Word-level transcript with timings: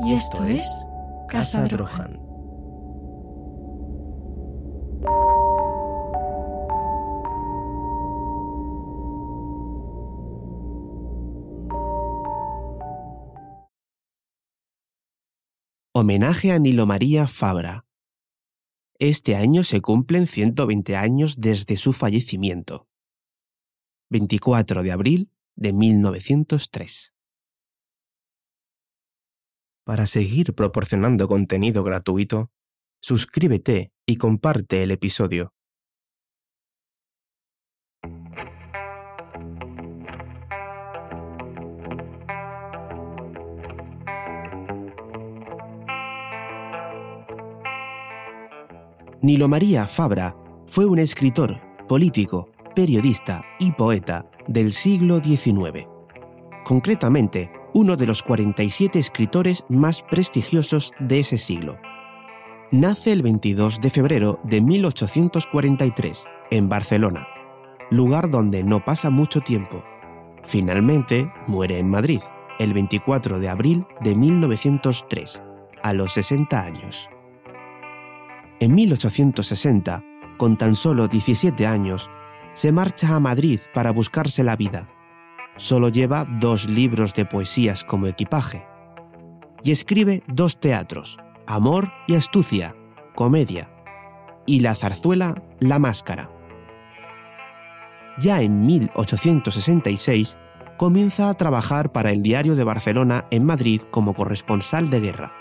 Y 0.00 0.14
esto 0.14 0.44
es 0.44 0.84
Casa 1.28 1.64
Drohan. 1.64 2.18
Homenaje 15.94 16.50
a 16.50 16.58
Nilo 16.58 16.86
María 16.86 17.28
Fabra. 17.28 17.84
Este 18.98 19.36
año 19.36 19.62
se 19.62 19.80
cumplen 19.80 20.26
120 20.26 20.96
años 20.96 21.40
desde 21.40 21.76
su 21.76 21.92
fallecimiento. 21.92 22.88
24 24.10 24.82
de 24.82 24.90
abril 24.90 25.30
de 25.54 25.72
1903. 25.72 27.11
Para 29.84 30.06
seguir 30.06 30.54
proporcionando 30.54 31.26
contenido 31.26 31.82
gratuito, 31.82 32.50
suscríbete 33.00 33.90
y 34.06 34.16
comparte 34.16 34.84
el 34.84 34.92
episodio. 34.92 35.52
Nilo 49.20 49.48
María 49.48 49.86
Fabra 49.86 50.36
fue 50.66 50.84
un 50.84 50.98
escritor, 50.98 51.60
político, 51.88 52.50
periodista 52.74 53.44
y 53.58 53.70
poeta 53.72 54.28
del 54.48 54.72
siglo 54.72 55.18
XIX. 55.18 55.86
Concretamente, 56.64 57.50
uno 57.74 57.96
de 57.96 58.06
los 58.06 58.22
47 58.22 58.98
escritores 58.98 59.64
más 59.68 60.02
prestigiosos 60.02 60.92
de 61.00 61.20
ese 61.20 61.38
siglo. 61.38 61.78
Nace 62.70 63.12
el 63.12 63.22
22 63.22 63.80
de 63.80 63.90
febrero 63.90 64.40
de 64.44 64.60
1843 64.60 66.24
en 66.50 66.68
Barcelona, 66.68 67.28
lugar 67.90 68.30
donde 68.30 68.64
no 68.64 68.84
pasa 68.84 69.10
mucho 69.10 69.40
tiempo. 69.40 69.84
Finalmente 70.42 71.30
muere 71.46 71.78
en 71.78 71.88
Madrid 71.90 72.20
el 72.58 72.74
24 72.74 73.40
de 73.40 73.48
abril 73.48 73.86
de 74.00 74.14
1903, 74.14 75.42
a 75.82 75.92
los 75.92 76.12
60 76.12 76.62
años. 76.62 77.08
En 78.60 78.74
1860, 78.74 80.04
con 80.38 80.56
tan 80.56 80.76
solo 80.76 81.08
17 81.08 81.66
años, 81.66 82.08
se 82.52 82.70
marcha 82.70 83.14
a 83.14 83.20
Madrid 83.20 83.60
para 83.74 83.90
buscarse 83.90 84.44
la 84.44 84.56
vida 84.56 84.88
solo 85.56 85.88
lleva 85.88 86.24
dos 86.24 86.68
libros 86.68 87.14
de 87.14 87.24
poesías 87.24 87.84
como 87.84 88.06
equipaje. 88.06 88.66
Y 89.62 89.70
escribe 89.70 90.22
dos 90.26 90.58
teatros, 90.58 91.18
Amor 91.46 91.92
y 92.06 92.14
Astucia, 92.14 92.74
comedia, 93.14 93.70
y 94.46 94.60
La 94.60 94.74
zarzuela, 94.74 95.42
La 95.60 95.78
máscara. 95.78 96.30
Ya 98.18 98.42
en 98.42 98.66
1866 98.66 100.38
comienza 100.76 101.28
a 101.28 101.34
trabajar 101.34 101.92
para 101.92 102.10
el 102.10 102.22
Diario 102.22 102.56
de 102.56 102.64
Barcelona 102.64 103.26
en 103.30 103.44
Madrid 103.44 103.82
como 103.90 104.14
corresponsal 104.14 104.90
de 104.90 105.00
guerra. 105.00 105.32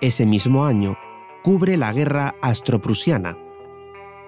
Ese 0.00 0.26
mismo 0.26 0.64
año 0.64 0.96
cubre 1.42 1.76
la 1.76 1.92
guerra 1.92 2.34
astroprusiana. 2.42 3.38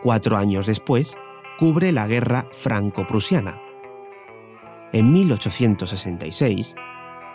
Cuatro 0.03 0.37
años 0.37 0.67
después, 0.67 1.17
cubre 1.59 1.93
la 1.93 2.07
guerra 2.07 2.47
franco-prusiana 2.53 3.64
en 4.95 5.13
1866, 5.13 6.77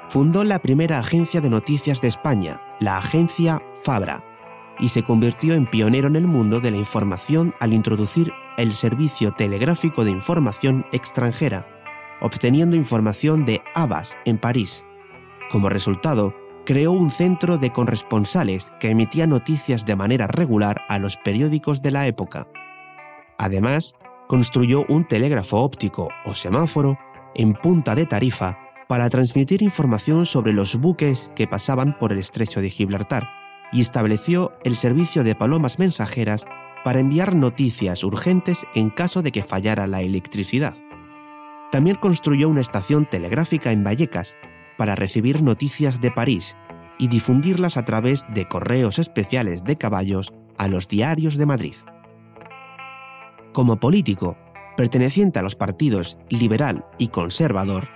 fundó 0.07 0.45
la 0.45 0.59
primera 0.59 0.97
agencia 0.97 1.41
de 1.41 1.49
noticias 1.49 1.99
de 1.99 2.07
España, 2.07 2.61
la 2.79 2.97
agencia 2.97 3.61
Fabra, 3.83 4.23
y 4.79 4.89
se 4.89 5.03
convirtió 5.03 5.53
en 5.53 5.69
pionero 5.69 6.07
en 6.07 6.15
el 6.15 6.25
mundo 6.25 6.61
de 6.61 6.71
la 6.71 6.77
información 6.77 7.53
al 7.59 7.73
introducir 7.73 8.31
el 8.57 8.71
Servicio 8.71 9.33
Telegráfico 9.33 10.05
de 10.05 10.11
Información 10.11 10.85
Extranjera, 10.93 11.67
obteniendo 12.21 12.77
información 12.77 13.43
de 13.43 13.61
Abbas 13.75 14.17
en 14.23 14.37
París. 14.37 14.85
Como 15.51 15.67
resultado, 15.67 16.33
creó 16.65 16.93
un 16.93 17.11
centro 17.11 17.57
de 17.57 17.71
corresponsales 17.71 18.71
que 18.79 18.89
emitía 18.89 19.27
noticias 19.27 19.85
de 19.85 19.97
manera 19.97 20.27
regular 20.27 20.85
a 20.87 20.97
los 20.97 21.17
periódicos 21.17 21.81
de 21.81 21.91
la 21.91 22.07
época. 22.07 22.47
Además, 23.37 23.95
construyó 24.29 24.85
un 24.87 25.05
telégrafo 25.05 25.57
óptico 25.57 26.07
o 26.23 26.33
semáforo 26.33 26.97
en 27.35 27.53
punta 27.53 27.95
de 27.95 28.05
Tarifa 28.05 28.59
para 28.87 29.09
transmitir 29.09 29.61
información 29.61 30.25
sobre 30.25 30.53
los 30.53 30.75
buques 30.75 31.31
que 31.35 31.47
pasaban 31.47 31.97
por 31.99 32.11
el 32.11 32.17
estrecho 32.17 32.61
de 32.61 32.69
Gibraltar 32.69 33.29
y 33.71 33.81
estableció 33.81 34.53
el 34.63 34.75
servicio 34.75 35.23
de 35.23 35.35
palomas 35.35 35.79
mensajeras 35.79 36.45
para 36.83 36.99
enviar 36.99 37.35
noticias 37.35 38.03
urgentes 38.03 38.65
en 38.73 38.89
caso 38.89 39.21
de 39.21 39.31
que 39.31 39.43
fallara 39.43 39.85
la 39.87 40.01
electricidad. 40.01 40.75
También 41.71 41.97
construyó 41.97 42.49
una 42.49 42.61
estación 42.61 43.05
telegráfica 43.05 43.71
en 43.71 43.83
Vallecas 43.83 44.37
para 44.77 44.95
recibir 44.95 45.43
noticias 45.43 46.01
de 46.01 46.09
París 46.09 46.55
y 46.97 47.07
difundirlas 47.07 47.77
a 47.77 47.85
través 47.85 48.25
de 48.33 48.45
correos 48.45 48.97
especiales 48.97 49.63
de 49.63 49.77
caballos 49.77 50.33
a 50.57 50.67
los 50.67 50.87
diarios 50.87 51.37
de 51.37 51.45
Madrid. 51.45 51.75
Como 53.53 53.79
político, 53.79 54.37
perteneciente 54.79 55.39
a 55.39 55.41
los 55.41 55.57
partidos 55.57 56.17
liberal 56.29 56.85
y 56.97 57.09
conservador, 57.09 57.89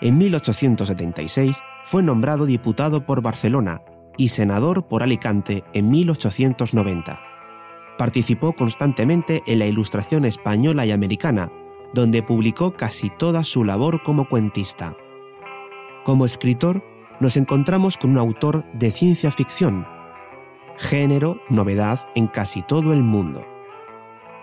en 0.00 0.16
1876 0.16 1.60
fue 1.84 2.02
nombrado 2.02 2.46
diputado 2.46 3.04
por 3.04 3.20
Barcelona 3.20 3.82
y 4.16 4.30
senador 4.30 4.88
por 4.88 5.02
Alicante 5.02 5.64
en 5.74 5.90
1890. 5.90 7.20
Participó 7.98 8.54
constantemente 8.54 9.42
en 9.46 9.58
la 9.58 9.66
ilustración 9.66 10.24
española 10.24 10.86
y 10.86 10.92
americana, 10.92 11.52
donde 11.92 12.22
publicó 12.22 12.72
casi 12.72 13.10
toda 13.10 13.44
su 13.44 13.62
labor 13.62 14.02
como 14.02 14.26
cuentista. 14.26 14.96
Como 16.06 16.24
escritor, 16.24 16.82
nos 17.20 17.36
encontramos 17.36 17.98
con 17.98 18.12
un 18.12 18.18
autor 18.18 18.64
de 18.72 18.90
ciencia 18.90 19.30
ficción, 19.30 19.86
género 20.78 21.38
novedad 21.50 22.08
en 22.14 22.28
casi 22.28 22.62
todo 22.62 22.94
el 22.94 23.02
mundo. 23.02 23.44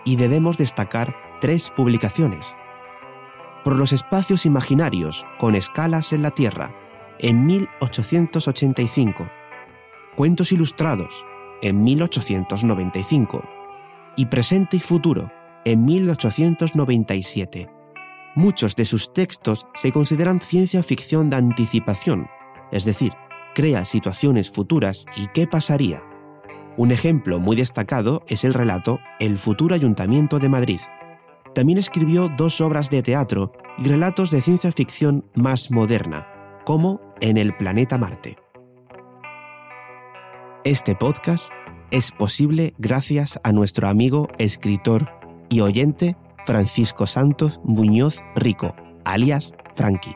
Y 0.04 0.14
debemos 0.14 0.58
destacar 0.58 1.27
tres 1.40 1.70
publicaciones. 1.74 2.54
Por 3.64 3.78
los 3.78 3.92
espacios 3.92 4.46
imaginarios 4.46 5.26
con 5.38 5.54
escalas 5.54 6.12
en 6.12 6.22
la 6.22 6.30
Tierra, 6.30 6.74
en 7.18 7.46
1885. 7.46 9.28
Cuentos 10.16 10.52
ilustrados, 10.52 11.24
en 11.62 11.82
1895. 11.82 13.42
Y 14.16 14.26
Presente 14.26 14.76
y 14.76 14.80
Futuro, 14.80 15.30
en 15.64 15.84
1897. 15.84 17.68
Muchos 18.34 18.76
de 18.76 18.84
sus 18.84 19.12
textos 19.12 19.66
se 19.74 19.92
consideran 19.92 20.40
ciencia 20.40 20.82
ficción 20.82 21.28
de 21.30 21.36
anticipación, 21.36 22.28
es 22.70 22.84
decir, 22.84 23.12
crea 23.54 23.84
situaciones 23.84 24.50
futuras 24.50 25.06
y 25.16 25.26
qué 25.28 25.46
pasaría. 25.46 26.02
Un 26.76 26.92
ejemplo 26.92 27.40
muy 27.40 27.56
destacado 27.56 28.22
es 28.28 28.44
el 28.44 28.54
relato 28.54 29.00
El 29.18 29.36
futuro 29.36 29.74
Ayuntamiento 29.74 30.38
de 30.38 30.48
Madrid, 30.48 30.80
también 31.58 31.80
escribió 31.80 32.28
dos 32.28 32.60
obras 32.60 32.88
de 32.88 33.02
teatro 33.02 33.50
y 33.78 33.88
relatos 33.88 34.30
de 34.30 34.40
ciencia 34.40 34.70
ficción 34.70 35.28
más 35.34 35.72
moderna, 35.72 36.24
como 36.64 37.00
En 37.20 37.36
el 37.36 37.56
planeta 37.56 37.98
Marte. 37.98 38.36
Este 40.62 40.94
podcast 40.94 41.50
es 41.90 42.12
posible 42.12 42.74
gracias 42.78 43.40
a 43.42 43.50
nuestro 43.50 43.88
amigo, 43.88 44.28
escritor 44.38 45.10
y 45.48 45.58
oyente 45.58 46.16
Francisco 46.46 47.06
Santos 47.06 47.60
Muñoz 47.64 48.20
Rico, 48.36 48.76
alias 49.04 49.52
Frankie. 49.74 50.14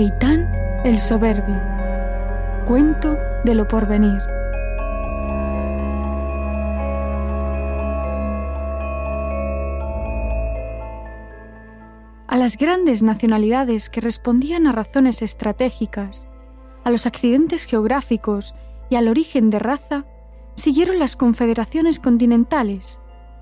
Teitán 0.00 0.50
el 0.82 0.98
Soberbio. 0.98 1.60
Cuento 2.66 3.18
de 3.44 3.54
lo 3.54 3.68
porvenir. 3.68 4.18
A 12.26 12.36
las 12.38 12.56
grandes 12.56 13.02
nacionalidades 13.02 13.90
que 13.90 14.00
respondían 14.00 14.66
a 14.66 14.72
razones 14.72 15.20
estratégicas, 15.20 16.26
a 16.82 16.90
los 16.90 17.04
accidentes 17.04 17.66
geográficos 17.66 18.54
y 18.88 18.94
al 18.94 19.06
origen 19.06 19.50
de 19.50 19.58
raza, 19.58 20.06
siguieron 20.54 20.98
las 20.98 21.14
confederaciones 21.14 22.00
continentales, 22.00 22.98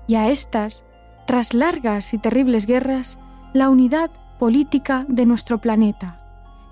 y 0.07 0.15
a 0.15 0.27
estas, 0.27 0.83
tras 1.25 1.53
largas 1.53 2.13
y 2.13 2.17
terribles 2.17 2.65
guerras, 2.65 3.17
la 3.53 3.69
unidad 3.69 4.11
política 4.39 5.05
de 5.07 5.25
nuestro 5.25 5.61
planeta, 5.61 6.18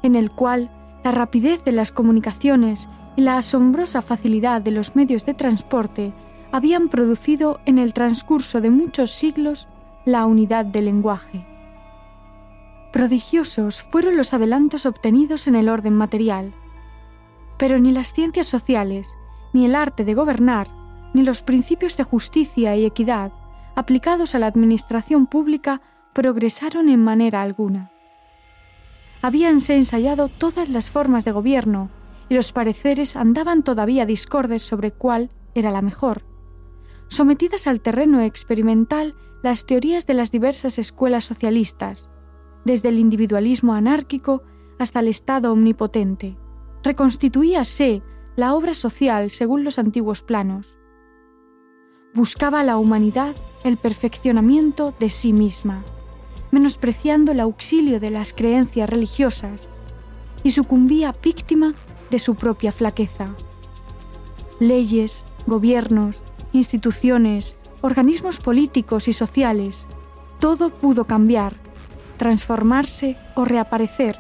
en 0.08 0.16
el 0.16 0.32
cual 0.32 0.72
la 1.04 1.12
rapidez 1.12 1.64
de 1.64 1.74
las 1.74 1.92
comunicaciones 1.92 2.90
y 3.18 3.22
la 3.22 3.38
asombrosa 3.38 4.02
facilidad 4.02 4.62
de 4.62 4.72
los 4.72 4.96
medios 4.96 5.26
de 5.26 5.34
transporte 5.34 6.14
habían 6.52 6.88
producido 6.88 7.60
en 7.66 7.78
el 7.78 7.94
transcurso 7.94 8.62
de 8.62 8.70
muchos 8.70 9.12
siglos 9.12 9.68
la 10.06 10.26
unidad 10.26 10.66
del 10.66 10.86
lenguaje. 10.86 11.46
Prodigiosos 12.94 13.82
fueron 13.84 14.16
los 14.16 14.34
adelantos 14.34 14.86
obtenidos 14.86 15.48
en 15.48 15.56
el 15.56 15.68
orden 15.68 15.94
material, 15.94 16.54
pero 17.58 17.80
ni 17.80 17.92
las 17.92 18.14
ciencias 18.14 18.48
sociales, 18.48 19.14
ni 19.52 19.66
el 19.66 19.76
arte 19.76 20.06
de 20.06 20.14
gobernar, 20.14 20.68
ni 21.14 21.24
los 21.24 21.42
principios 21.42 21.98
de 21.98 22.06
justicia 22.06 22.78
y 22.78 22.86
equidad 22.86 23.34
aplicados 23.76 24.36
a 24.36 24.40
la 24.40 24.48
administración 24.48 25.28
pública 25.28 25.82
progresaron 26.14 26.88
en 26.88 27.04
manera 27.04 27.42
alguna. 27.42 27.92
Habíanse 29.22 29.76
ensayado 29.76 30.28
todas 30.28 30.70
las 30.70 30.92
formas 30.92 31.26
de 31.26 31.32
gobierno 31.32 31.90
y 32.30 32.36
los 32.36 32.52
pareceres 32.52 33.16
andaban 33.16 33.64
todavía 33.64 34.06
discordes 34.06 34.64
sobre 34.64 34.92
cuál 34.92 35.32
era 35.56 35.72
la 35.72 35.82
mejor. 35.82 36.24
Sometidas 37.08 37.68
al 37.68 37.82
terreno 37.82 38.22
experimental 38.22 39.16
las 39.44 39.66
teorías 39.66 40.06
de 40.06 40.14
las 40.14 40.32
diversas 40.32 40.78
escuelas 40.78 41.26
socialistas, 41.26 42.12
desde 42.66 42.90
el 42.90 43.00
individualismo 43.00 43.74
anárquico 43.74 44.44
hasta 44.78 45.00
el 45.00 45.08
Estado 45.08 45.52
omnipotente. 45.52 46.38
Reconstituíase 46.84 48.04
la 48.36 48.54
obra 48.54 48.74
social 48.74 49.32
según 49.32 49.64
los 49.64 49.80
antiguos 49.80 50.22
planos. 50.22 50.78
Buscaba 52.14 52.64
la 52.64 52.78
humanidad 52.78 53.36
el 53.64 53.78
perfeccionamiento 53.78 54.94
de 55.00 55.10
sí 55.10 55.34
misma, 55.34 55.84
menospreciando 56.52 57.32
el 57.32 57.40
auxilio 57.40 58.00
de 58.00 58.12
las 58.12 58.34
creencias 58.34 58.90
religiosas, 58.90 59.70
y 60.44 60.52
sucumbía 60.52 61.14
víctima 61.24 61.74
de 62.10 62.20
su 62.20 62.36
propia 62.36 62.72
flaqueza. 62.72 63.28
Leyes, 64.60 65.26
gobiernos, 65.46 66.22
instituciones, 66.54 67.58
organismos 67.82 68.40
políticos 68.40 69.08
y 69.08 69.14
sociales, 69.14 69.88
todo 70.40 70.70
pudo 70.70 71.06
cambiar 71.06 71.54
transformarse 72.18 73.16
o 73.36 73.46
reaparecer, 73.46 74.20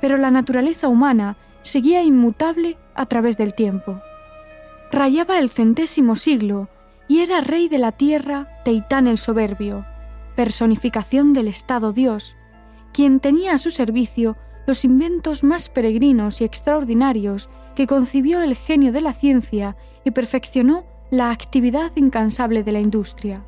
pero 0.00 0.16
la 0.16 0.30
naturaleza 0.30 0.88
humana 0.88 1.36
seguía 1.62 2.02
inmutable 2.02 2.76
a 2.94 3.06
través 3.06 3.36
del 3.36 3.54
tiempo. 3.54 4.00
Rayaba 4.92 5.38
el 5.38 5.48
centésimo 5.48 6.14
siglo 6.14 6.68
y 7.08 7.20
era 7.20 7.40
rey 7.40 7.68
de 7.68 7.78
la 7.78 7.90
tierra 7.90 8.48
Teitán 8.64 9.06
el 9.06 9.18
Soberbio, 9.18 9.84
personificación 10.34 11.32
del 11.32 11.48
Estado 11.48 11.92
Dios, 11.92 12.36
quien 12.92 13.20
tenía 13.20 13.54
a 13.54 13.58
su 13.58 13.70
servicio 13.70 14.36
los 14.66 14.84
inventos 14.84 15.44
más 15.44 15.68
peregrinos 15.68 16.40
y 16.40 16.44
extraordinarios 16.44 17.48
que 17.74 17.86
concibió 17.86 18.42
el 18.42 18.54
genio 18.54 18.92
de 18.92 19.00
la 19.00 19.12
ciencia 19.12 19.76
y 20.04 20.10
perfeccionó 20.12 20.84
la 21.10 21.30
actividad 21.30 21.92
incansable 21.96 22.62
de 22.62 22.72
la 22.72 22.80
industria. 22.80 23.44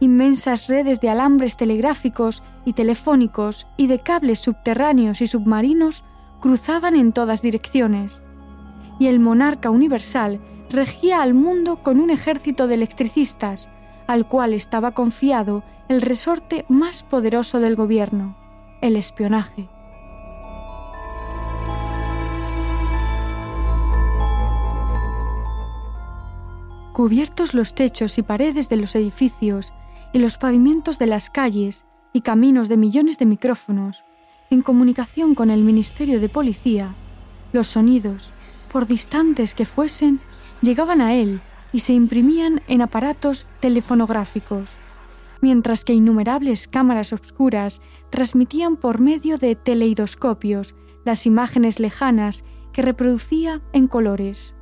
Inmensas 0.00 0.68
redes 0.68 1.00
de 1.00 1.08
alambres 1.08 1.56
telegráficos 1.56 2.42
y 2.66 2.74
telefónicos 2.74 3.66
y 3.78 3.86
de 3.86 4.00
cables 4.00 4.40
subterráneos 4.40 5.22
y 5.22 5.26
submarinos 5.26 6.04
cruzaban 6.40 6.96
en 6.96 7.12
todas 7.12 7.40
direcciones. 7.40 8.22
Y 8.98 9.06
el 9.06 9.20
monarca 9.20 9.70
universal 9.70 10.40
regía 10.70 11.22
al 11.22 11.32
mundo 11.32 11.82
con 11.82 11.98
un 11.98 12.10
ejército 12.10 12.66
de 12.66 12.74
electricistas, 12.74 13.70
al 14.06 14.26
cual 14.26 14.52
estaba 14.52 14.92
confiado 14.92 15.62
el 15.88 16.02
resorte 16.02 16.64
más 16.68 17.02
poderoso 17.02 17.60
del 17.60 17.76
gobierno, 17.76 18.36
el 18.80 18.96
espionaje. 18.96 19.68
Cubiertos 26.92 27.52
los 27.52 27.74
techos 27.74 28.16
y 28.16 28.22
paredes 28.22 28.68
de 28.68 28.76
los 28.76 28.94
edificios 28.94 29.74
y 30.12 30.18
los 30.18 30.38
pavimentos 30.38 30.98
de 30.98 31.06
las 31.06 31.28
calles 31.28 31.84
y 32.12 32.22
caminos 32.22 32.68
de 32.70 32.78
millones 32.78 33.18
de 33.18 33.26
micrófonos, 33.26 34.04
en 34.48 34.62
comunicación 34.62 35.34
con 35.34 35.50
el 35.50 35.62
Ministerio 35.62 36.20
de 36.20 36.28
Policía, 36.30 36.94
los 37.52 37.66
sonidos, 37.66 38.30
por 38.72 38.86
distantes 38.86 39.54
que 39.54 39.66
fuesen, 39.66 40.20
llegaban 40.62 41.00
a 41.00 41.14
él 41.14 41.40
y 41.76 41.80
se 41.80 41.92
imprimían 41.92 42.62
en 42.68 42.80
aparatos 42.80 43.46
telefonográficos, 43.60 44.78
mientras 45.42 45.84
que 45.84 45.92
innumerables 45.92 46.68
cámaras 46.68 47.12
obscuras 47.12 47.82
transmitían 48.08 48.78
por 48.78 48.98
medio 48.98 49.36
de 49.36 49.56
teleidoscopios 49.56 50.74
las 51.04 51.26
imágenes 51.26 51.78
lejanas 51.78 52.46
que 52.72 52.80
reproducía 52.80 53.60
en 53.74 53.88
colores. 53.88 54.54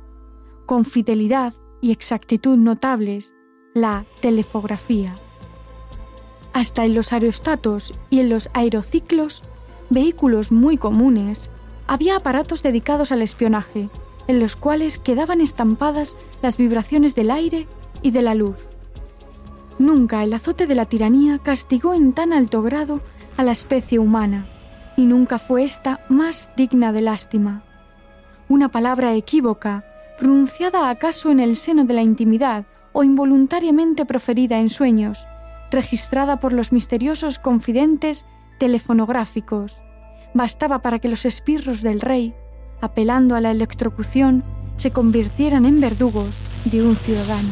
Con 0.65 0.83
fidelidad 0.83 1.53
y 1.79 1.93
exactitud 1.93 2.57
notables, 2.57 3.33
la 3.73 4.03
telefografía 4.19 5.15
hasta 6.51 6.83
en 6.83 6.95
los 6.95 7.13
aerostatos 7.13 7.93
y 8.09 8.19
en 8.19 8.29
los 8.29 8.49
aerociclos, 8.53 9.41
vehículos 9.89 10.51
muy 10.51 10.77
comunes, 10.77 11.49
había 11.87 12.17
aparatos 12.17 12.61
dedicados 12.61 13.13
al 13.13 13.21
espionaje, 13.21 13.89
en 14.27 14.39
los 14.39 14.55
cuales 14.55 14.97
quedaban 14.97 15.41
estampadas 15.41 16.17
las 16.41 16.57
vibraciones 16.57 17.15
del 17.15 17.31
aire 17.31 17.67
y 18.01 18.11
de 18.11 18.21
la 18.21 18.35
luz. 18.35 18.55
Nunca 19.77 20.23
el 20.23 20.33
azote 20.33 20.67
de 20.67 20.75
la 20.75 20.85
tiranía 20.85 21.39
castigó 21.39 21.93
en 21.93 22.13
tan 22.13 22.33
alto 22.33 22.61
grado 22.61 23.01
a 23.37 23.43
la 23.43 23.51
especie 23.51 23.99
humana, 23.99 24.45
y 24.97 25.05
nunca 25.05 25.37
fue 25.37 25.63
ésta 25.63 25.99
más 26.09 26.49
digna 26.55 26.93
de 26.93 27.01
lástima. 27.01 27.63
Una 28.47 28.69
palabra 28.69 29.13
equívoca, 29.13 29.85
pronunciada 30.17 30.89
acaso 30.89 31.29
en 31.29 31.39
el 31.39 31.55
seno 31.55 31.83
de 31.83 31.93
la 31.93 32.01
intimidad 32.01 32.65
o 32.93 33.03
involuntariamente 33.03 34.05
proferida 34.05 34.59
en 34.59 34.69
sueños, 34.69 35.27
registrada 35.71 36.39
por 36.39 36.53
los 36.53 36.71
misteriosos 36.71 37.39
confidentes 37.39 38.25
telefonográficos. 38.59 39.81
Bastaba 40.33 40.81
para 40.81 40.99
que 40.99 41.09
los 41.09 41.25
espirros 41.25 41.81
del 41.81 41.99
rey, 41.99 42.33
apelando 42.81 43.35
a 43.35 43.41
la 43.41 43.51
electrocución, 43.51 44.43
se 44.77 44.91
convirtieran 44.91 45.65
en 45.65 45.79
verdugos 45.79 46.37
de 46.65 46.83
un 46.83 46.95
ciudadano. 46.95 47.49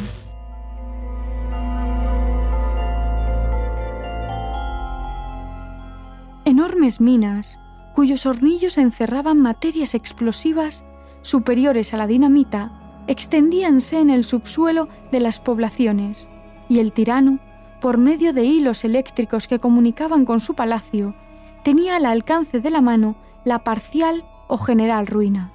Enormes 6.46 7.00
minas, 7.00 7.58
cuyos 7.96 8.26
hornillos 8.26 8.78
encerraban 8.78 9.40
materias 9.40 9.96
explosivas 9.96 10.84
superiores 11.22 11.94
a 11.94 11.98
la 11.98 12.08
dinamita, 12.08 13.04
extendíanse 13.08 14.00
en 14.00 14.10
el 14.10 14.24
subsuelo 14.24 14.90
de 15.12 15.20
las 15.20 15.40
poblaciones, 15.40 16.30
y 16.68 16.80
el 16.80 16.92
tirano 16.92 17.40
por 17.82 17.98
medio 17.98 18.34
de 18.34 18.46
hilos 18.46 18.84
eléctricos 18.84 19.48
que 19.48 19.60
comunicaban 19.60 20.26
con 20.26 20.40
su 20.40 20.54
palacio, 20.54 21.16
tenía 21.64 21.96
al 21.96 22.06
alcance 22.06 22.60
de 22.60 22.70
la 22.70 22.82
mano 22.82 23.16
la 23.46 23.64
parcial 23.64 24.26
o 24.54 24.58
general 24.60 25.08
ruina. 25.08 25.52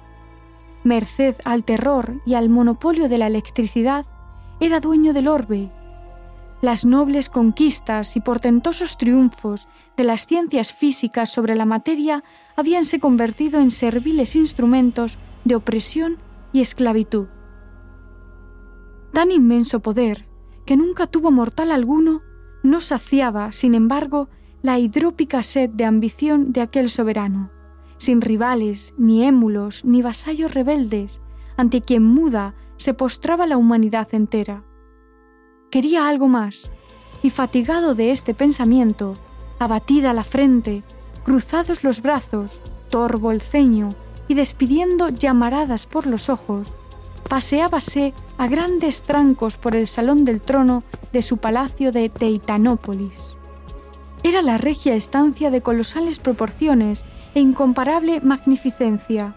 Merced 0.83 1.37
al 1.45 1.63
terror 1.63 2.21
y 2.25 2.33
al 2.33 2.49
monopolio 2.49 3.07
de 3.07 3.17
la 3.17 3.27
electricidad, 3.27 4.05
era 4.59 4.81
dueño 4.81 5.13
del 5.13 5.29
orbe. 5.29 5.71
Las 6.61 6.83
nobles 6.83 7.29
conquistas 7.29 8.17
y 8.17 8.19
portentosos 8.19 8.97
triunfos 8.97 9.69
de 9.95 10.03
las 10.03 10.27
ciencias 10.27 10.73
físicas 10.73 11.31
sobre 11.31 11.55
la 11.55 11.63
materia 11.63 12.25
habíanse 12.57 12.99
convertido 12.99 13.61
en 13.61 13.71
serviles 13.71 14.35
instrumentos 14.35 15.17
de 15.45 15.55
opresión 15.55 16.17
y 16.51 16.59
esclavitud. 16.59 17.27
Tan 19.13 19.31
inmenso 19.31 19.79
poder 19.79 20.27
que 20.65 20.75
nunca 20.75 21.07
tuvo 21.07 21.31
mortal 21.31 21.71
alguno, 21.71 22.21
no 22.63 22.81
saciaba, 22.81 23.53
sin 23.53 23.75
embargo, 23.75 24.27
la 24.61 24.77
hidrópica 24.77 25.41
sed 25.41 25.69
de 25.69 25.85
ambición 25.85 26.51
de 26.51 26.59
aquel 26.59 26.89
soberano, 26.89 27.49
sin 27.99 28.21
rivales, 28.21 28.95
ni 28.97 29.25
émulos, 29.25 29.85
ni 29.85 30.01
vasallos 30.01 30.53
rebeldes, 30.55 31.21
ante 31.57 31.81
quien 31.81 32.03
muda 32.03 32.55
se 32.77 32.95
postraba 32.95 33.45
la 33.45 33.57
humanidad 33.57 34.07
entera. 34.13 34.63
Quería 35.69 36.07
algo 36.07 36.27
más, 36.27 36.71
y 37.21 37.29
fatigado 37.29 37.93
de 37.93 38.11
este 38.11 38.33
pensamiento, 38.33 39.13
abatida 39.59 40.13
la 40.13 40.23
frente, 40.23 40.83
cruzados 41.25 41.83
los 41.83 42.01
brazos, 42.01 42.61
torvo 42.89 43.31
el 43.31 43.41
ceño 43.41 43.89
y 44.29 44.33
despidiendo 44.33 45.09
llamaradas 45.09 45.85
por 45.85 46.07
los 46.07 46.29
ojos, 46.29 46.73
paseábase 47.27 48.13
a 48.37 48.47
grandes 48.47 49.03
trancos 49.03 49.57
por 49.57 49.75
el 49.75 49.87
salón 49.87 50.23
del 50.23 50.41
trono 50.41 50.83
de 51.11 51.21
su 51.21 51.37
palacio 51.37 51.91
de 51.91 52.07
Teitanópolis. 52.07 53.35
Era 54.23 54.41
la 54.41 54.57
regia 54.57 54.95
estancia 54.95 55.51
de 55.51 55.61
colosales 55.61 56.19
proporciones 56.19 57.05
e 57.33 57.39
incomparable 57.39 58.21
magnificencia, 58.21 59.35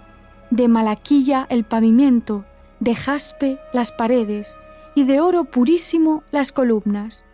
de 0.50 0.68
malaquilla 0.68 1.46
el 1.48 1.64
pavimento, 1.64 2.44
de 2.80 2.94
jaspe 2.94 3.58
las 3.72 3.92
paredes 3.92 4.56
y 4.94 5.04
de 5.04 5.20
oro 5.20 5.44
purísimo 5.44 6.22
las 6.30 6.52
columnas. 6.52 7.24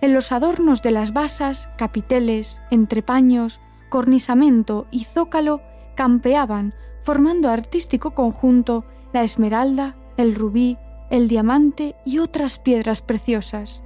En 0.00 0.12
los 0.12 0.30
adornos 0.32 0.82
de 0.82 0.90
las 0.90 1.12
basas, 1.12 1.68
capiteles, 1.76 2.60
entrepaños, 2.70 3.60
cornisamento 3.88 4.86
y 4.90 5.04
zócalo 5.04 5.62
campeaban, 5.94 6.74
formando 7.02 7.48
artístico 7.48 8.12
conjunto, 8.14 8.84
la 9.12 9.22
esmeralda, 9.22 9.96
el 10.16 10.34
rubí, 10.34 10.78
el 11.10 11.28
diamante 11.28 11.94
y 12.04 12.18
otras 12.18 12.58
piedras 12.58 13.00
preciosas. 13.00 13.82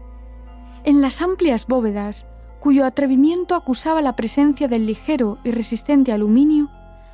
En 0.84 1.00
las 1.00 1.20
amplias 1.22 1.66
bóvedas, 1.66 2.26
cuyo 2.60 2.84
atrevimiento 2.84 3.54
acusaba 3.54 4.02
la 4.02 4.14
presencia 4.14 4.68
del 4.68 4.86
ligero 4.86 5.38
y 5.44 5.50
resistente 5.50 6.12
aluminio, 6.12 6.70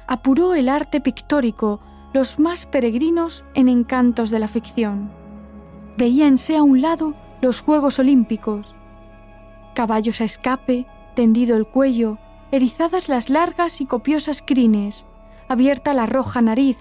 apuró 0.07 0.55
el 0.55 0.69
arte 0.69 1.01
pictórico 1.01 1.81
los 2.13 2.39
más 2.39 2.67
peregrinos 2.67 3.45
en 3.55 3.69
encantos 3.69 4.31
de 4.31 4.39
la 4.39 4.49
ficción. 4.49 5.11
Veíanse 5.97 6.57
a 6.57 6.63
un 6.63 6.83
lado 6.83 7.15
los 7.41 7.61
Juegos 7.61 7.99
Olímpicos, 7.99 8.77
caballos 9.75 10.21
a 10.21 10.25
escape, 10.25 10.87
tendido 11.15 11.57
el 11.57 11.67
cuello, 11.67 12.19
erizadas 12.51 13.09
las 13.09 13.31
largas 13.31 13.81
y 13.81 13.87
copiosas 13.87 14.43
crines, 14.43 15.07
abierta 15.49 15.95
la 15.95 16.07
roja 16.07 16.43
nariz, 16.43 16.79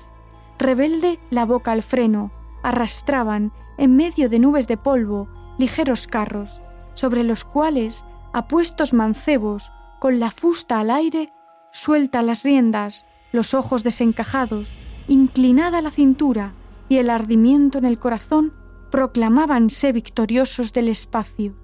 rebelde 0.57 1.19
la 1.29 1.45
boca 1.45 1.71
al 1.71 1.81
freno, 1.81 2.31
arrastraban, 2.63 3.51
en 3.77 3.95
medio 3.95 4.29
de 4.29 4.39
nubes 4.39 4.67
de 4.67 4.77
polvo, 4.77 5.27
ligeros 5.57 6.07
carros, 6.07 6.61
sobre 6.93 7.23
los 7.23 7.43
cuales, 7.43 8.05
apuestos 8.35 8.93
mancebos, 8.93 9.71
con 9.97 10.19
la 10.19 10.29
fusta 10.29 10.79
al 10.81 10.91
aire, 10.91 11.31
suelta 11.71 12.21
las 12.21 12.43
riendas, 12.43 13.05
los 13.31 13.53
ojos 13.53 13.81
desencajados, 13.81 14.73
inclinada 15.07 15.81
la 15.81 15.89
cintura 15.89 16.51
y 16.89 16.97
el 16.97 17.09
ardimiento 17.09 17.77
en 17.77 17.85
el 17.85 17.97
corazón, 17.97 18.51
proclamábanse 18.91 19.93
victoriosos 19.93 20.73
del 20.73 20.89
espacio. 20.89 21.55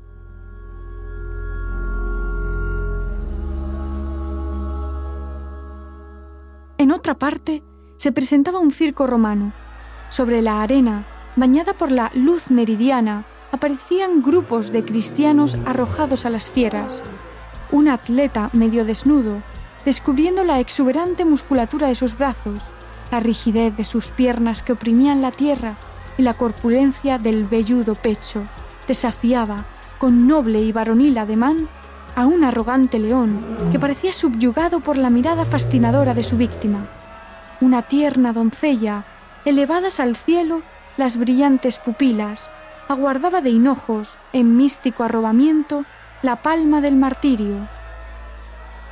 En 6.77 6.93
otra 6.93 7.19
parte 7.19 7.65
se 7.97 8.13
presentaba 8.13 8.59
un 8.59 8.71
circo 8.71 9.07
romano. 9.07 9.51
Sobre 10.07 10.41
la 10.41 10.61
arena, 10.61 11.05
bañada 11.35 11.73
por 11.73 11.91
la 11.91 12.11
luz 12.15 12.49
meridiana, 12.49 13.25
aparecían 13.51 14.21
grupos 14.21 14.71
de 14.71 14.85
cristianos 14.85 15.57
arrojados 15.65 16.25
a 16.25 16.29
las 16.29 16.49
fieras. 16.49 17.01
Un 17.71 17.87
atleta 17.87 18.49
medio 18.53 18.85
desnudo, 18.85 19.41
descubriendo 19.85 20.43
la 20.43 20.59
exuberante 20.59 21.25
musculatura 21.25 21.87
de 21.87 21.95
sus 21.95 22.17
brazos, 22.17 22.59
la 23.11 23.19
rigidez 23.19 23.75
de 23.75 23.83
sus 23.83 24.11
piernas 24.11 24.63
que 24.63 24.73
oprimían 24.73 25.21
la 25.21 25.31
tierra 25.31 25.75
y 26.17 26.23
la 26.23 26.33
corpulencia 26.33 27.17
del 27.17 27.45
velludo 27.45 27.95
pecho, 27.95 28.43
desafiaba, 28.87 29.65
con 29.97 30.27
noble 30.27 30.59
y 30.59 30.71
varonil 30.71 31.17
ademán, 31.17 31.67
a 32.15 32.25
un 32.25 32.43
arrogante 32.43 32.99
león 32.99 33.43
que 33.71 33.79
parecía 33.79 34.13
subyugado 34.13 34.81
por 34.81 34.97
la 34.97 35.09
mirada 35.09 35.45
fascinadora 35.45 36.13
de 36.13 36.23
su 36.23 36.37
víctima. 36.37 36.87
Una 37.61 37.83
tierna 37.83 38.33
doncella, 38.33 39.05
elevadas 39.45 39.99
al 39.99 40.15
cielo 40.15 40.61
las 40.97 41.17
brillantes 41.17 41.77
pupilas, 41.77 42.49
aguardaba 42.91 43.41
de 43.41 43.49
hinojos, 43.49 44.17
en 44.33 44.57
místico 44.57 45.03
arrobamiento, 45.03 45.85
la 46.21 46.41
palma 46.41 46.81
del 46.81 46.95
martirio. 46.95 47.67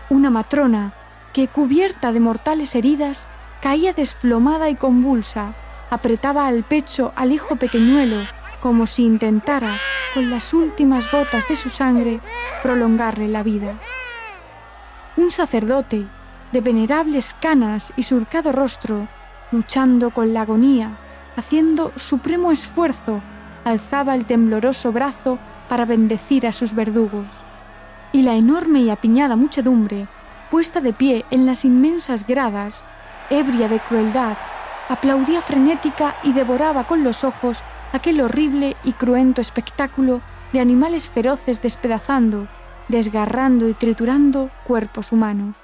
Una 0.09 0.29
matrona, 0.29 0.93
que 1.33 1.47
cubierta 1.47 2.11
de 2.11 2.19
mortales 2.19 2.75
heridas, 2.75 3.27
caía 3.61 3.93
desplomada 3.93 4.69
y 4.69 4.75
convulsa, 4.75 5.53
apretaba 5.89 6.47
al 6.47 6.63
pecho 6.63 7.11
al 7.15 7.31
hijo 7.31 7.57
pequeñuelo, 7.57 8.17
como 8.61 8.87
si 8.87 9.03
intentara, 9.03 9.71
con 10.13 10.29
las 10.29 10.53
últimas 10.53 11.11
gotas 11.11 11.47
de 11.47 11.55
su 11.55 11.69
sangre, 11.69 12.19
prolongarle 12.63 13.27
la 13.27 13.43
vida. 13.43 13.75
Un 15.17 15.29
sacerdote, 15.29 16.07
de 16.51 16.61
venerables 16.61 17.35
canas 17.39 17.93
y 17.95 18.03
surcado 18.03 18.51
rostro, 18.51 19.07
luchando 19.51 20.09
con 20.09 20.33
la 20.33 20.41
agonía, 20.41 20.91
haciendo 21.35 21.91
supremo 21.95 22.51
esfuerzo, 22.51 23.21
alzaba 23.63 24.15
el 24.15 24.25
tembloroso 24.25 24.91
brazo 24.91 25.39
para 25.67 25.85
bendecir 25.85 26.47
a 26.47 26.51
sus 26.51 26.73
verdugos. 26.73 27.41
Y 28.11 28.23
la 28.23 28.35
enorme 28.35 28.79
y 28.79 28.89
apiñada 28.89 29.35
muchedumbre, 29.35 30.07
puesta 30.49 30.81
de 30.81 30.93
pie 30.93 31.25
en 31.31 31.45
las 31.45 31.65
inmensas 31.65 32.25
gradas, 32.25 32.83
ebria 33.29 33.67
de 33.67 33.79
crueldad, 33.79 34.37
aplaudía 34.89 35.41
frenética 35.41 36.15
y 36.23 36.33
devoraba 36.33 36.85
con 36.85 37.03
los 37.03 37.23
ojos 37.23 37.61
aquel 37.93 38.21
horrible 38.21 38.75
y 38.83 38.93
cruento 38.93 39.41
espectáculo 39.41 40.21
de 40.51 40.59
animales 40.59 41.09
feroces 41.09 41.61
despedazando, 41.61 42.47
desgarrando 42.87 43.69
y 43.69 43.73
triturando 43.73 44.49
cuerpos 44.65 45.11
humanos. 45.11 45.57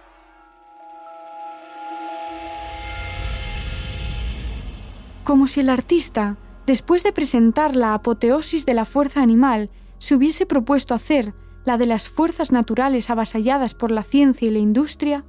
Como 5.23 5.47
si 5.47 5.61
el 5.61 5.69
artista, 5.69 6.35
después 6.65 7.03
de 7.03 7.11
presentar 7.11 7.75
la 7.75 7.93
apoteosis 7.93 8.65
de 8.65 8.73
la 8.73 8.85
fuerza 8.85 9.21
animal, 9.21 9.69
se 9.97 10.15
hubiese 10.15 10.45
propuesto 10.45 10.93
hacer 10.93 11.33
la 11.65 11.77
de 11.77 11.85
las 11.85 12.09
fuerzas 12.09 12.51
naturales 12.51 13.09
avasalladas 13.09 13.73
por 13.73 13.91
la 13.91 14.03
ciencia 14.03 14.47
y 14.47 14.51
la 14.51 14.59
industria, 14.59 15.25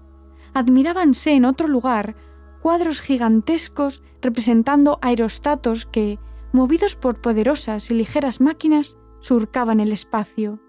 admirábanse 0.54 1.32
en 1.32 1.44
otro 1.44 1.68
lugar 1.68 2.14
cuadros 2.60 3.00
gigantescos 3.00 4.02
representando 4.20 4.98
aerostatos 5.00 5.86
que, 5.86 6.18
movidos 6.52 6.96
por 6.96 7.20
poderosas 7.20 7.90
y 7.90 7.94
ligeras 7.94 8.40
máquinas, 8.40 8.96
surcaban 9.20 9.80
el 9.80 9.92
espacio. 9.92 10.60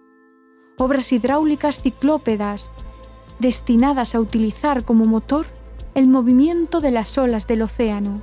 Obras 0.77 1.11
hidráulicas 1.11 1.81
ciclópedas, 1.81 2.69
destinadas 3.39 4.15
a 4.15 4.19
utilizar 4.19 4.85
como 4.85 5.05
motor 5.05 5.47
el 5.95 6.07
movimiento 6.07 6.79
de 6.79 6.91
las 6.91 7.17
olas 7.17 7.47
del 7.47 7.63
océano. 7.63 8.21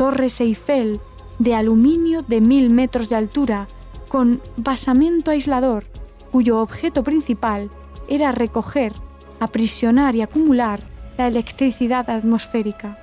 Torres 0.00 0.40
Eiffel 0.40 0.98
de 1.38 1.54
aluminio 1.54 2.22
de 2.22 2.40
mil 2.40 2.70
metros 2.70 3.10
de 3.10 3.16
altura, 3.16 3.68
con 4.08 4.40
basamento 4.56 5.30
aislador, 5.30 5.84
cuyo 6.32 6.60
objeto 6.60 7.04
principal 7.04 7.68
era 8.08 8.32
recoger, 8.32 8.94
aprisionar 9.40 10.16
y 10.16 10.22
acumular 10.22 10.80
la 11.18 11.26
electricidad 11.26 12.08
atmosférica 12.08 12.96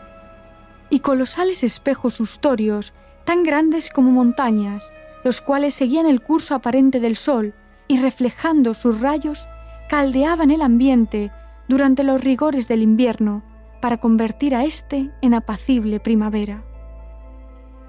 y 0.90 1.02
colosales 1.02 1.64
espejos 1.64 2.20
ustorios, 2.20 2.94
tan 3.26 3.44
grandes 3.44 3.92
como 3.92 4.10
montañas, 4.10 4.92
los 5.24 5.40
cuales 5.40 5.76
seguían 5.76 6.08
el 6.08 6.20
curso 6.20 6.56
aparente 6.56 7.00
del 7.00 7.16
sol 7.16 7.54
y 7.88 8.00
reflejando 8.00 8.74
sus 8.74 9.02
rayos, 9.02 9.48
caldeaban 9.88 10.50
el 10.50 10.64
ambiente 10.64 11.32
durante 11.68 12.04
los 12.04 12.24
rigores 12.24 12.68
del 12.68 12.82
invierno 12.82 13.44
para 13.84 13.98
convertir 13.98 14.56
a 14.56 14.66
éste 14.66 15.12
en 15.22 15.36
apacible 15.36 16.00
primavera. 16.00 16.64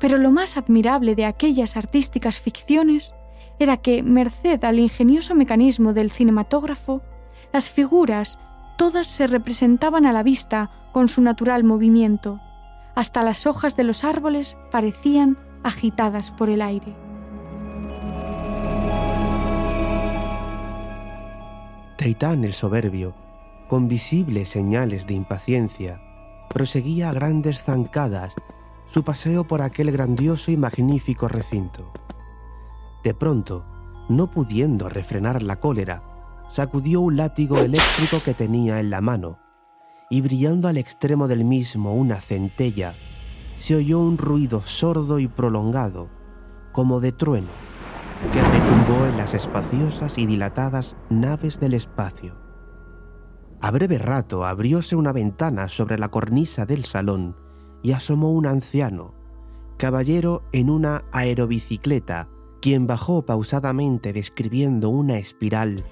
Pero 0.00 0.16
lo 0.18 0.30
más 0.30 0.56
admirable 0.56 1.14
de 1.14 1.24
aquellas 1.24 1.76
artísticas 1.76 2.40
ficciones 2.40 3.14
era 3.58 3.78
que, 3.78 4.02
merced 4.02 4.62
al 4.64 4.78
ingenioso 4.78 5.34
mecanismo 5.34 5.92
del 5.92 6.10
cinematógrafo, 6.10 7.02
las 7.52 7.70
figuras 7.70 8.38
todas 8.76 9.06
se 9.06 9.26
representaban 9.26 10.06
a 10.06 10.12
la 10.12 10.22
vista 10.22 10.70
con 10.92 11.08
su 11.08 11.20
natural 11.20 11.64
movimiento, 11.64 12.40
hasta 12.94 13.22
las 13.22 13.46
hojas 13.46 13.76
de 13.76 13.84
los 13.84 14.04
árboles 14.04 14.56
parecían 14.70 15.36
agitadas 15.62 16.30
por 16.30 16.48
el 16.48 16.62
aire. 16.62 16.94
Teitán 21.96 22.44
el 22.44 22.52
soberbio, 22.52 23.14
con 23.66 23.88
visibles 23.88 24.48
señales 24.48 25.06
de 25.08 25.14
impaciencia, 25.14 26.00
proseguía 26.48 27.10
a 27.10 27.12
grandes 27.12 27.62
zancadas 27.62 28.34
su 28.88 29.04
paseo 29.04 29.46
por 29.46 29.62
aquel 29.62 29.92
grandioso 29.92 30.50
y 30.50 30.56
magnífico 30.56 31.28
recinto. 31.28 31.92
De 33.04 33.14
pronto, 33.14 33.66
no 34.08 34.30
pudiendo 34.30 34.88
refrenar 34.88 35.42
la 35.42 35.60
cólera, 35.60 36.02
sacudió 36.48 37.00
un 37.00 37.16
látigo 37.16 37.58
eléctrico 37.58 38.18
que 38.24 38.34
tenía 38.34 38.80
en 38.80 38.90
la 38.90 39.00
mano 39.00 39.38
y 40.10 40.22
brillando 40.22 40.68
al 40.68 40.78
extremo 40.78 41.28
del 41.28 41.44
mismo 41.44 41.94
una 41.94 42.16
centella, 42.20 42.94
se 43.58 43.74
oyó 43.74 44.00
un 44.00 44.16
ruido 44.16 44.62
sordo 44.62 45.18
y 45.18 45.28
prolongado, 45.28 46.08
como 46.72 47.00
de 47.00 47.12
trueno, 47.12 47.50
que 48.32 48.40
retumbó 48.40 49.04
en 49.04 49.18
las 49.18 49.34
espaciosas 49.34 50.16
y 50.16 50.24
dilatadas 50.24 50.96
naves 51.10 51.60
del 51.60 51.74
espacio. 51.74 52.36
A 53.60 53.70
breve 53.70 53.98
rato 53.98 54.46
abrióse 54.46 54.96
una 54.96 55.12
ventana 55.12 55.68
sobre 55.68 55.98
la 55.98 56.08
cornisa 56.08 56.64
del 56.64 56.86
salón 56.86 57.36
y 57.82 57.92
asomó 57.92 58.32
un 58.32 58.46
anciano, 58.46 59.14
caballero 59.76 60.42
en 60.52 60.70
una 60.70 61.04
aerobicicleta, 61.12 62.28
quien 62.60 62.86
bajó 62.86 63.22
pausadamente 63.22 64.12
describiendo 64.12 64.88
una 64.88 65.18
espiral 65.18 65.84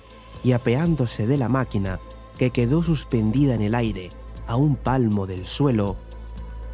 y 0.42 0.52
apeándose 0.52 1.26
de 1.26 1.36
la 1.36 1.48
máquina 1.48 2.00
que 2.36 2.50
quedó 2.50 2.82
suspendida 2.82 3.54
en 3.54 3.62
el 3.62 3.74
aire 3.74 4.10
a 4.46 4.56
un 4.56 4.76
palmo 4.76 5.26
del 5.26 5.46
suelo, 5.46 5.96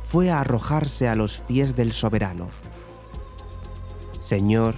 fue 0.02 0.30
a 0.30 0.40
arrojarse 0.40 1.08
a 1.08 1.14
los 1.14 1.38
pies 1.38 1.76
del 1.76 1.92
soberano. 1.92 2.48
Señor, 4.22 4.74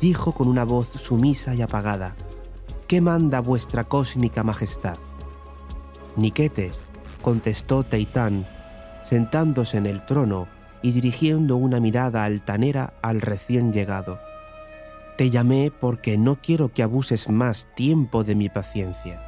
dijo 0.00 0.32
con 0.32 0.48
una 0.48 0.64
voz 0.64 0.88
sumisa 0.88 1.54
y 1.54 1.62
apagada, 1.62 2.16
¿qué 2.86 3.00
manda 3.00 3.40
vuestra 3.40 3.84
cósmica 3.84 4.42
majestad? 4.42 4.96
Niquetes, 6.16 6.80
contestó 7.22 7.82
Teitán, 7.82 8.46
sentándose 9.06 9.78
en 9.78 9.86
el 9.86 10.04
trono 10.04 10.48
y 10.82 10.92
dirigiendo 10.92 11.56
una 11.56 11.80
mirada 11.80 12.24
altanera 12.24 12.92
al 13.02 13.20
recién 13.20 13.72
llegado. 13.72 14.20
Te 15.16 15.30
llamé 15.30 15.70
porque 15.70 16.18
no 16.18 16.36
quiero 16.42 16.68
que 16.72 16.82
abuses 16.82 17.30
más 17.30 17.68
tiempo 17.74 18.24
de 18.24 18.34
mi 18.34 18.48
paciencia. 18.48 19.22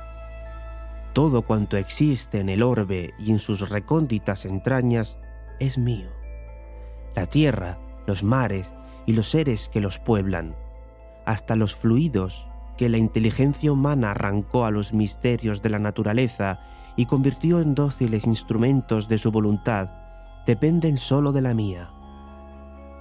Todo 1.15 1.43
cuanto 1.43 1.77
existe 1.77 2.41
en 2.41 2.49
el 2.49 2.63
orbe 2.63 3.15
y 3.19 3.31
en 3.31 3.39
sus 3.39 3.71
recónditas 3.71 4.45
entrañas 4.45 5.19
es 5.59 5.79
mío. 5.79 6.11
La 7.17 7.27
tierra, 7.27 7.79
los 8.07 8.23
mares 8.23 8.75
y 9.07 9.15
los 9.15 9.29
seres 9.29 9.69
que 9.69 9.81
los 9.81 9.99
pueblan, 9.99 10.55
hasta 11.25 11.57
los 11.57 11.75
fluidos 11.75 12.49
que 12.77 12.89
la 12.89 12.99
inteligencia 12.99 13.73
humana 13.73 14.13
arrancó 14.13 14.65
a 14.65 14.71
los 14.71 14.93
misterios 14.93 15.63
de 15.63 15.71
la 15.71 15.79
naturaleza 15.79 16.61
y 16.99 17.07
convirtió 17.07 17.61
en 17.61 17.77
dóciles 17.77 18.27
instrumentos 18.27 19.07
de 19.07 19.19
su 19.19 19.31
voluntad, 19.31 19.93
dependen 20.47 20.97
solo 20.97 21.31
de 21.31 21.41
la 21.41 21.55
mía. 21.55 21.93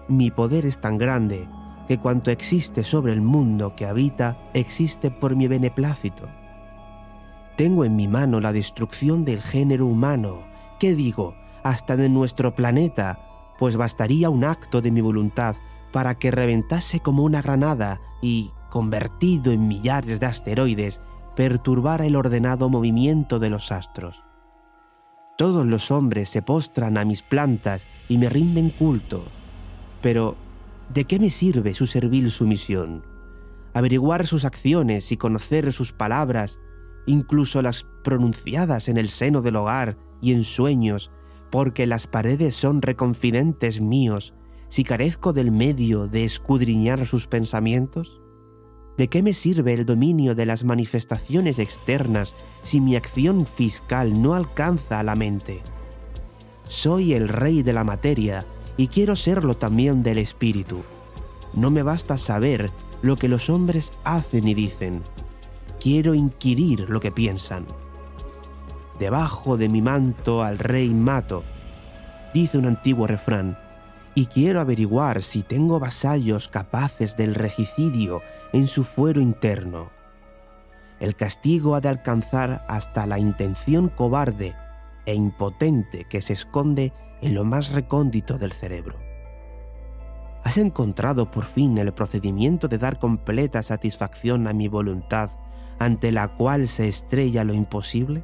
Mi 0.07 0.29
poder 0.29 0.67
es 0.67 0.79
tan 0.79 0.99
grande 0.99 1.49
que 1.87 1.97
cuanto 1.97 2.29
existe 2.29 2.83
sobre 2.83 3.11
el 3.11 3.21
mundo 3.21 3.75
que 3.75 3.87
habita 3.87 4.37
existe 4.53 5.09
por 5.09 5.35
mi 5.35 5.47
beneplácito. 5.47 6.29
Tengo 7.57 7.85
en 7.85 7.95
mi 7.95 8.07
mano 8.07 8.39
la 8.39 8.53
destrucción 8.53 9.25
del 9.25 9.41
género 9.41 9.87
humano, 9.87 10.43
¿qué 10.79 10.93
digo? 10.93 11.33
Hasta 11.63 11.97
de 11.97 12.07
nuestro 12.07 12.53
planeta, 12.53 13.19
pues 13.57 13.77
bastaría 13.77 14.29
un 14.29 14.43
acto 14.43 14.79
de 14.79 14.91
mi 14.91 15.01
voluntad 15.01 15.55
para 15.91 16.19
que 16.19 16.29
reventase 16.29 16.99
como 16.99 17.23
una 17.23 17.41
granada 17.41 17.99
y, 18.21 18.51
convertido 18.69 19.51
en 19.51 19.67
millares 19.67 20.19
de 20.19 20.27
asteroides, 20.27 21.01
perturbara 21.37 22.07
el 22.07 22.15
ordenado 22.15 22.67
movimiento 22.67 23.37
de 23.37 23.51
los 23.51 23.71
astros. 23.71 24.23
Todos 25.37 25.67
los 25.67 25.91
hombres 25.91 26.29
se 26.29 26.41
postran 26.41 26.97
a 26.97 27.05
mis 27.05 27.21
plantas 27.21 27.85
y 28.09 28.17
me 28.17 28.27
rinden 28.27 28.71
culto. 28.71 29.23
Pero, 30.01 30.35
¿de 30.91 31.05
qué 31.05 31.19
me 31.19 31.29
sirve 31.29 31.75
su 31.75 31.85
servil 31.85 32.31
sumisión? 32.31 33.05
Averiguar 33.75 34.25
sus 34.25 34.45
acciones 34.45 35.11
y 35.11 35.17
conocer 35.17 35.71
sus 35.73 35.93
palabras, 35.93 36.59
incluso 37.05 37.61
las 37.61 37.85
pronunciadas 38.03 38.89
en 38.89 38.97
el 38.97 39.09
seno 39.09 39.43
del 39.43 39.57
hogar 39.57 39.95
y 40.23 40.33
en 40.33 40.43
sueños, 40.43 41.11
porque 41.51 41.85
las 41.85 42.07
paredes 42.07 42.55
son 42.55 42.81
reconfidentes 42.81 43.79
míos, 43.79 44.33
si 44.69 44.83
carezco 44.83 45.33
del 45.33 45.51
medio 45.51 46.07
de 46.07 46.23
escudriñar 46.23 47.05
sus 47.05 47.27
pensamientos? 47.27 48.23
¿De 48.97 49.09
qué 49.09 49.21
me 49.21 49.35
sirve 49.35 49.73
el 49.73 49.85
dominio 49.85 50.33
de 50.33 50.47
las 50.47 50.63
manifestaciones 50.63 51.59
externas 51.59 52.35
si 52.63 52.81
mi 52.81 52.95
acción 52.95 53.45
fiscal 53.45 54.19
no 54.19 54.33
alcanza 54.33 54.99
a 54.99 55.03
la 55.03 55.15
mente? 55.15 55.61
Soy 56.67 57.13
el 57.13 57.29
rey 57.29 57.61
de 57.61 57.73
la 57.73 57.83
materia 57.83 58.43
y 58.75 58.87
quiero 58.87 59.15
serlo 59.15 59.55
también 59.55 60.01
del 60.01 60.17
espíritu. 60.17 60.81
No 61.53 61.69
me 61.69 61.83
basta 61.83 62.17
saber 62.17 62.71
lo 63.03 63.15
que 63.15 63.27
los 63.27 63.51
hombres 63.51 63.91
hacen 64.03 64.47
y 64.47 64.55
dicen. 64.55 65.03
Quiero 65.79 66.15
inquirir 66.15 66.89
lo 66.89 66.99
que 66.99 67.11
piensan. 67.11 67.67
Debajo 68.99 69.57
de 69.57 69.69
mi 69.69 69.83
manto 69.83 70.43
al 70.43 70.57
rey 70.57 70.91
mato, 70.91 71.43
dice 72.33 72.57
un 72.57 72.65
antiguo 72.65 73.05
refrán, 73.05 73.59
y 74.15 74.25
quiero 74.25 74.59
averiguar 74.59 75.21
si 75.21 75.43
tengo 75.43 75.79
vasallos 75.79 76.47
capaces 76.47 77.15
del 77.15 77.35
regicidio 77.35 78.23
en 78.57 78.65
su 78.65 78.83
fuero 78.83 79.21
interno. 79.21 79.91
El 80.99 81.15
castigo 81.15 81.75
ha 81.75 81.81
de 81.81 81.89
alcanzar 81.89 82.65
hasta 82.67 83.05
la 83.05 83.19
intención 83.19 83.87
cobarde 83.87 84.55
e 85.05 85.13
impotente 85.13 86.05
que 86.05 86.23
se 86.23 86.33
esconde 86.33 86.91
en 87.21 87.35
lo 87.35 87.43
más 87.43 87.71
recóndito 87.71 88.39
del 88.39 88.51
cerebro. 88.51 88.97
¿Has 90.43 90.57
encontrado 90.57 91.29
por 91.29 91.43
fin 91.43 91.77
el 91.77 91.93
procedimiento 91.93 92.67
de 92.67 92.79
dar 92.79 92.97
completa 92.97 93.61
satisfacción 93.61 94.47
a 94.47 94.53
mi 94.53 94.67
voluntad 94.67 95.29
ante 95.77 96.11
la 96.11 96.29
cual 96.29 96.67
se 96.67 96.87
estrella 96.87 97.43
lo 97.43 97.53
imposible? 97.53 98.23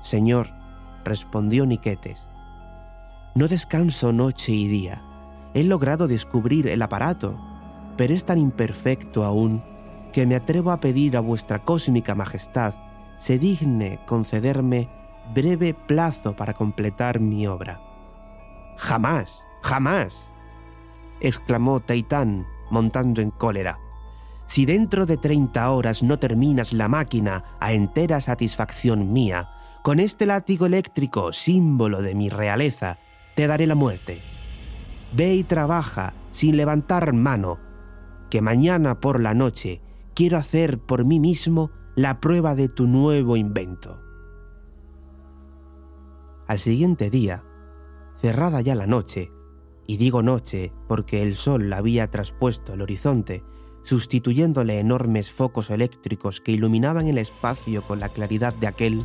Señor, 0.00 0.48
respondió 1.04 1.66
Niquetes, 1.66 2.28
no 3.34 3.46
descanso 3.46 4.12
noche 4.12 4.52
y 4.52 4.68
día. 4.68 5.02
He 5.52 5.64
logrado 5.64 6.08
descubrir 6.08 6.66
el 6.68 6.80
aparato, 6.82 7.53
pero 7.96 8.14
es 8.14 8.24
tan 8.24 8.38
imperfecto 8.38 9.24
aún 9.24 9.62
que 10.12 10.26
me 10.26 10.36
atrevo 10.36 10.70
a 10.70 10.80
pedir 10.80 11.16
a 11.16 11.20
vuestra 11.20 11.64
cósmica 11.64 12.14
majestad 12.14 12.74
se 13.16 13.38
digne 13.38 14.00
concederme 14.06 14.88
breve 15.34 15.74
plazo 15.74 16.36
para 16.36 16.54
completar 16.54 17.20
mi 17.20 17.46
obra. 17.46 17.80
Jamás, 18.76 19.46
jamás, 19.62 20.30
exclamó 21.20 21.80
Taitán 21.80 22.46
montando 22.70 23.20
en 23.20 23.30
cólera. 23.30 23.78
Si 24.46 24.66
dentro 24.66 25.06
de 25.06 25.16
treinta 25.16 25.70
horas 25.70 26.02
no 26.02 26.18
terminas 26.18 26.72
la 26.72 26.88
máquina 26.88 27.44
a 27.60 27.72
entera 27.72 28.20
satisfacción 28.20 29.12
mía, 29.12 29.48
con 29.82 30.00
este 30.00 30.26
látigo 30.26 30.66
eléctrico, 30.66 31.32
símbolo 31.32 32.02
de 32.02 32.14
mi 32.14 32.28
realeza, 32.28 32.98
te 33.34 33.46
daré 33.46 33.66
la 33.66 33.74
muerte. 33.74 34.20
Ve 35.12 35.34
y 35.34 35.44
trabaja 35.44 36.14
sin 36.30 36.56
levantar 36.56 37.12
mano, 37.12 37.58
que 38.34 38.42
mañana 38.42 38.98
por 38.98 39.20
la 39.20 39.32
noche 39.32 39.80
quiero 40.12 40.38
hacer 40.38 40.80
por 40.80 41.04
mí 41.04 41.20
mismo 41.20 41.70
la 41.94 42.18
prueba 42.18 42.56
de 42.56 42.68
tu 42.68 42.88
nuevo 42.88 43.36
invento. 43.36 44.02
Al 46.48 46.58
siguiente 46.58 47.10
día, 47.10 47.44
cerrada 48.20 48.60
ya 48.60 48.74
la 48.74 48.88
noche, 48.88 49.30
y 49.86 49.98
digo 49.98 50.20
noche 50.24 50.72
porque 50.88 51.22
el 51.22 51.36
sol 51.36 51.72
había 51.72 52.10
traspuesto 52.10 52.72
el 52.72 52.82
horizonte, 52.82 53.44
sustituyéndole 53.84 54.80
enormes 54.80 55.30
focos 55.30 55.70
eléctricos 55.70 56.40
que 56.40 56.50
iluminaban 56.50 57.06
el 57.06 57.18
espacio 57.18 57.86
con 57.86 58.00
la 58.00 58.08
claridad 58.08 58.52
de 58.56 58.66
aquel 58.66 58.98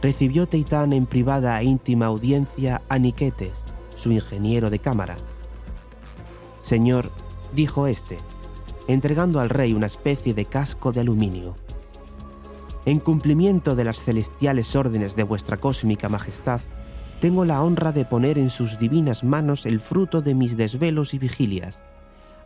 recibió 0.00 0.48
Teitán 0.48 0.94
en 0.94 1.04
privada 1.04 1.60
e 1.60 1.64
íntima 1.64 2.06
audiencia 2.06 2.80
a 2.88 2.98
Niquetes, 2.98 3.62
su 3.94 4.10
ingeniero 4.10 4.70
de 4.70 4.78
cámara. 4.78 5.18
Señor, 6.60 7.10
dijo 7.52 7.86
éste, 7.86 8.18
entregando 8.88 9.40
al 9.40 9.50
rey 9.50 9.72
una 9.72 9.86
especie 9.86 10.34
de 10.34 10.44
casco 10.44 10.92
de 10.92 11.00
aluminio. 11.00 11.56
En 12.86 12.98
cumplimiento 12.98 13.76
de 13.76 13.84
las 13.84 13.98
celestiales 13.98 14.74
órdenes 14.74 15.16
de 15.16 15.22
vuestra 15.22 15.58
cósmica 15.58 16.08
majestad, 16.08 16.60
tengo 17.20 17.44
la 17.44 17.62
honra 17.62 17.92
de 17.92 18.04
poner 18.04 18.38
en 18.38 18.48
sus 18.48 18.78
divinas 18.78 19.22
manos 19.22 19.66
el 19.66 19.80
fruto 19.80 20.22
de 20.22 20.34
mis 20.34 20.56
desvelos 20.56 21.12
y 21.12 21.18
vigilias, 21.18 21.82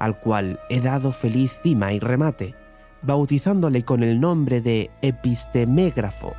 al 0.00 0.18
cual 0.18 0.58
he 0.68 0.80
dado 0.80 1.12
feliz 1.12 1.60
cima 1.62 1.92
y 1.92 2.00
remate, 2.00 2.54
bautizándole 3.02 3.84
con 3.84 4.02
el 4.02 4.18
nombre 4.18 4.60
de 4.60 4.90
epistemégrafo, 5.02 6.34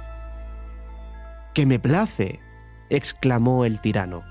que 1.54 1.66
me 1.66 1.80
place, 1.80 2.42
exclamó 2.90 3.64
el 3.64 3.80
tirano. 3.80 4.24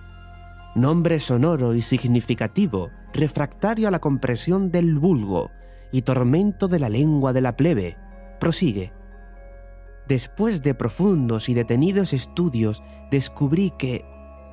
Nombre 0.74 1.20
sonoro 1.20 1.74
y 1.74 1.80
significativo, 1.80 2.90
refractario 3.14 3.88
a 3.88 3.90
la 3.90 4.00
compresión 4.00 4.70
del 4.70 4.98
vulgo 4.98 5.50
y 5.92 6.02
tormento 6.02 6.68
de 6.68 6.80
la 6.80 6.88
lengua 6.88 7.32
de 7.32 7.40
la 7.40 7.56
plebe. 7.56 7.96
Prosigue. 8.40 8.92
Después 10.08 10.62
de 10.62 10.74
profundos 10.74 11.48
y 11.48 11.54
detenidos 11.54 12.12
estudios, 12.12 12.82
descubrí 13.10 13.72
que, 13.78 14.04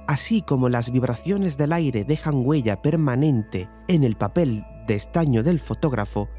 así 0.08 0.44
como 0.44 0.70
las 0.70 0.92
vibraciones 0.92 1.58
del 1.58 1.74
aire 1.74 2.06
dejan 2.06 2.46
huella 2.46 2.82
permanente 2.82 3.68
en 3.88 4.04
el 4.04 4.16
papel 4.16 4.64
de 4.88 4.96
estaño 4.96 5.44
del 5.44 5.60
fotógrafo, 5.60 6.30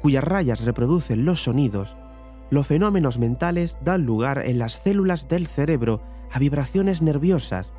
cuyas 0.00 0.22
rayas 0.22 0.64
reproducen 0.64 1.24
los 1.24 1.42
sonidos, 1.42 1.96
los 2.50 2.66
fenómenos 2.66 3.18
mentales 3.18 3.78
dan 3.82 4.04
lugar 4.04 4.42
en 4.44 4.58
las 4.58 4.74
células 4.74 5.26
del 5.26 5.46
cerebro 5.46 6.02
a 6.30 6.38
vibraciones 6.38 7.00
nerviosas 7.00 7.72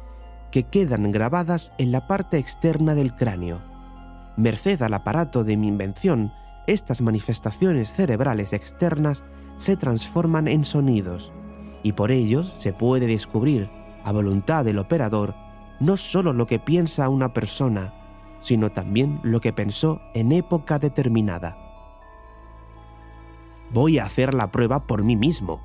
que 0.52 0.64
quedan 0.64 1.12
grabadas 1.12 1.74
en 1.78 1.92
la 1.92 2.08
parte 2.08 2.40
externa 2.40 2.96
del 2.96 3.16
cráneo. 3.16 3.73
Merced 4.36 4.82
al 4.82 4.94
aparato 4.94 5.44
de 5.44 5.58
mi 5.58 5.68
invención, 5.68 6.34
estas 6.66 7.02
manifestaciones 7.02 7.94
cerebrales 7.94 8.54
externas 8.54 9.24
se 9.58 9.78
transforman 9.78 10.48
en 10.48 10.66
sonidos, 10.66 11.32
y 11.84 11.94
por 11.94 12.12
ellos 12.12 12.54
se 12.58 12.74
puede 12.74 13.06
descubrir, 13.06 13.70
a 14.04 14.12
voluntad 14.12 14.66
del 14.66 14.80
operador, 14.80 15.36
no 15.80 15.98
solo 15.98 16.34
lo 16.34 16.48
que 16.48 16.60
piensa 16.60 17.10
una 17.10 17.34
persona, 17.34 17.94
sino 18.40 18.72
también 18.72 19.20
lo 19.24 19.40
que 19.40 19.54
pensó 19.54 20.02
en 20.14 20.32
época 20.32 20.80
determinada. 20.80 21.58
Voy 23.72 24.00
a 24.00 24.06
hacer 24.06 24.34
la 24.34 24.52
prueba 24.52 24.86
por 24.86 25.04
mí 25.04 25.16
mismo, 25.16 25.62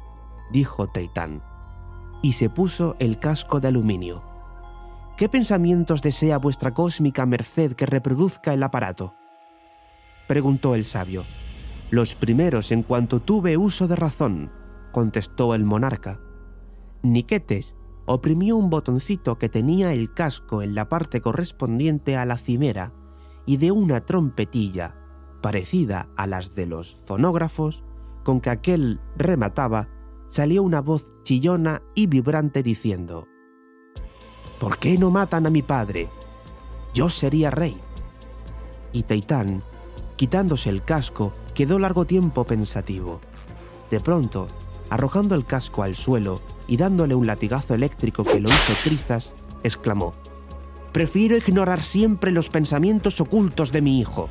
dijo 0.52 0.86
Teitán, 0.86 1.42
y 2.22 2.34
se 2.34 2.50
puso 2.50 2.96
el 2.98 3.18
casco 3.18 3.60
de 3.60 3.68
aluminio. 3.68 4.27
¿Qué 5.18 5.28
pensamientos 5.28 6.00
desea 6.00 6.38
vuestra 6.38 6.72
cósmica 6.72 7.26
merced 7.26 7.72
que 7.72 7.86
reproduzca 7.86 8.54
el 8.54 8.62
aparato? 8.62 9.16
preguntó 10.28 10.76
el 10.76 10.84
sabio. 10.84 11.24
Los 11.90 12.14
primeros 12.14 12.70
en 12.70 12.84
cuanto 12.84 13.18
tuve 13.18 13.56
uso 13.56 13.88
de 13.88 13.96
razón, 13.96 14.52
contestó 14.92 15.56
el 15.56 15.64
monarca. 15.64 16.20
Niquetes 17.02 17.74
oprimió 18.06 18.56
un 18.56 18.70
botoncito 18.70 19.38
que 19.38 19.48
tenía 19.48 19.92
el 19.92 20.14
casco 20.14 20.62
en 20.62 20.76
la 20.76 20.88
parte 20.88 21.20
correspondiente 21.20 22.16
a 22.16 22.24
la 22.24 22.36
cimera 22.36 22.92
y 23.44 23.56
de 23.56 23.72
una 23.72 24.06
trompetilla, 24.06 24.94
parecida 25.42 26.08
a 26.16 26.28
las 26.28 26.54
de 26.54 26.66
los 26.66 26.94
fonógrafos, 27.06 27.82
con 28.22 28.40
que 28.40 28.50
aquel 28.50 29.00
remataba, 29.16 29.88
salió 30.28 30.62
una 30.62 30.80
voz 30.80 31.12
chillona 31.24 31.82
y 31.96 32.06
vibrante 32.06 32.62
diciendo, 32.62 33.26
¿Por 34.58 34.78
qué 34.78 34.98
no 34.98 35.10
matan 35.10 35.46
a 35.46 35.50
mi 35.50 35.62
padre? 35.62 36.08
Yo 36.92 37.08
sería 37.10 37.50
rey. 37.50 37.80
Y 38.92 39.04
Teitán, 39.04 39.62
quitándose 40.16 40.68
el 40.68 40.82
casco, 40.82 41.32
quedó 41.54 41.78
largo 41.78 42.04
tiempo 42.04 42.44
pensativo. 42.44 43.20
De 43.88 44.00
pronto, 44.00 44.48
arrojando 44.90 45.36
el 45.36 45.46
casco 45.46 45.84
al 45.84 45.94
suelo 45.94 46.40
y 46.66 46.76
dándole 46.76 47.14
un 47.14 47.26
latigazo 47.26 47.74
eléctrico 47.74 48.24
que 48.24 48.40
lo 48.40 48.48
hizo 48.48 48.72
trizas, 48.82 49.32
exclamó, 49.62 50.14
Prefiero 50.92 51.36
ignorar 51.36 51.82
siempre 51.82 52.32
los 52.32 52.48
pensamientos 52.48 53.20
ocultos 53.20 53.70
de 53.70 53.82
mi 53.82 54.00
hijo. 54.00 54.28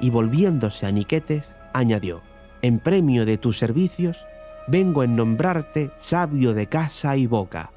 Y 0.00 0.08
volviéndose 0.08 0.86
a 0.86 0.92
Niquetes, 0.92 1.54
añadió, 1.74 2.22
En 2.62 2.78
premio 2.78 3.26
de 3.26 3.36
tus 3.36 3.58
servicios, 3.58 4.24
vengo 4.68 5.02
en 5.02 5.16
nombrarte 5.16 5.90
sabio 5.98 6.54
de 6.54 6.68
casa 6.68 7.16
y 7.18 7.26
boca 7.26 7.72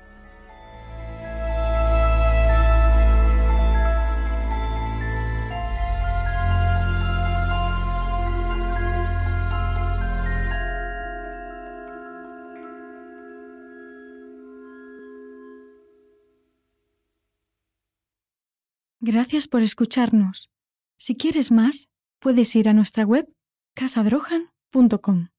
Gracias 19.05 19.49
por 19.49 19.61
escucharnos. 19.61 20.49
Si 20.97 21.17
quieres 21.17 21.51
más, 21.51 21.89
puedes 22.21 22.55
ir 22.55 22.69
a 22.69 22.73
nuestra 22.73 23.03
web 23.03 23.27
casabrojan.com. 23.75 25.32